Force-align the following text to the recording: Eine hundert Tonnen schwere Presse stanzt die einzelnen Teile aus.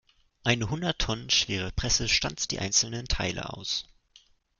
Eine 0.43 0.71
hundert 0.71 0.97
Tonnen 0.99 1.29
schwere 1.29 1.71
Presse 1.71 2.09
stanzt 2.09 2.49
die 2.49 2.57
einzelnen 2.57 3.05
Teile 3.07 3.51
aus. 3.55 3.85